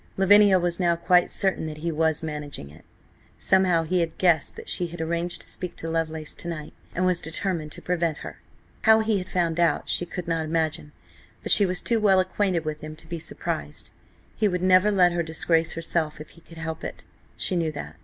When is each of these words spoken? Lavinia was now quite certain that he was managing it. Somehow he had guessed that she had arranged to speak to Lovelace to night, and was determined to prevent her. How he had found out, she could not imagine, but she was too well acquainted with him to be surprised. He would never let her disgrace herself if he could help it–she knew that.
Lavinia 0.17 0.57
was 0.57 0.79
now 0.79 0.95
quite 0.95 1.29
certain 1.29 1.67
that 1.67 1.77
he 1.85 1.91
was 1.91 2.23
managing 2.23 2.71
it. 2.71 2.85
Somehow 3.37 3.83
he 3.83 3.99
had 3.99 4.17
guessed 4.17 4.55
that 4.55 4.67
she 4.67 4.87
had 4.87 4.99
arranged 4.99 5.41
to 5.41 5.47
speak 5.47 5.75
to 5.75 5.91
Lovelace 5.91 6.33
to 6.37 6.47
night, 6.47 6.73
and 6.95 7.05
was 7.05 7.21
determined 7.21 7.71
to 7.73 7.83
prevent 7.83 8.17
her. 8.25 8.41
How 8.85 9.01
he 9.01 9.19
had 9.19 9.29
found 9.29 9.59
out, 9.59 9.89
she 9.89 10.07
could 10.07 10.27
not 10.27 10.43
imagine, 10.45 10.91
but 11.43 11.51
she 11.51 11.67
was 11.67 11.83
too 11.83 11.99
well 11.99 12.19
acquainted 12.19 12.65
with 12.65 12.81
him 12.81 12.95
to 12.95 13.05
be 13.05 13.19
surprised. 13.19 13.91
He 14.35 14.47
would 14.47 14.63
never 14.63 14.89
let 14.89 15.11
her 15.11 15.21
disgrace 15.21 15.73
herself 15.73 16.19
if 16.19 16.29
he 16.31 16.41
could 16.41 16.57
help 16.57 16.83
it–she 16.83 17.55
knew 17.55 17.71
that. 17.73 17.95